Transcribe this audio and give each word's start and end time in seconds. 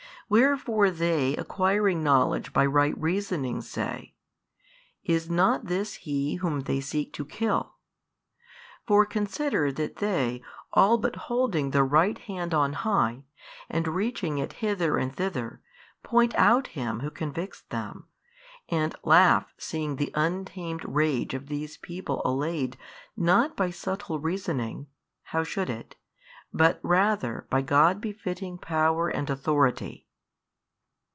Wherefore 0.33 0.91
they 0.91 1.35
acquiring 1.35 2.03
knowledge 2.03 2.53
by 2.53 2.65
right 2.65 2.97
reasoning 2.97 3.59
say, 3.61 4.13
Is 5.03 5.29
not 5.29 5.65
This 5.65 5.95
He 5.95 6.35
Whom 6.35 6.61
they 6.61 6.79
seek 6.79 7.11
to 7.15 7.25
kill? 7.25 7.73
For 8.87 9.05
consider 9.05 9.73
that 9.73 9.97
they 9.97 10.41
all 10.71 10.97
but 10.97 11.17
holding 11.27 11.71
their 11.71 11.83
right 11.83 12.17
hand 12.17 12.53
on 12.53 12.71
high, 12.71 13.25
and 13.69 13.89
reaching 13.89 14.37
it 14.37 14.53
hither 14.53 14.97
and 14.97 15.13
thither, 15.13 15.59
point 16.01 16.33
out 16.35 16.67
Him 16.67 17.01
Who 17.01 17.09
convicts 17.11 17.63
them, 17.63 18.05
and 18.69 18.95
laugh 19.03 19.53
seeing 19.57 19.97
the 19.97 20.13
untamed 20.15 20.85
rage 20.85 21.33
of 21.33 21.47
these 21.47 21.75
people 21.75 22.21
allayed 22.23 22.77
not 23.17 23.57
by 23.57 23.69
subtle 23.69 24.17
reasoning 24.21 24.87
(how 25.23 25.43
should 25.43 25.69
it?) 25.69 25.97
but 26.53 26.79
rather 26.81 27.47
by 27.49 27.61
God 27.61 27.99
befitting 27.99 28.57
Power 28.57 29.09
and 29.09 29.29
Authority. 29.29 30.07